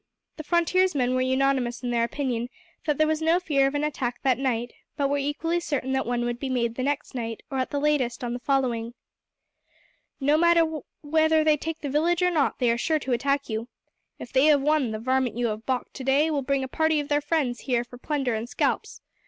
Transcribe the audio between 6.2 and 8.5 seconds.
would be made the next night, or at the latest on that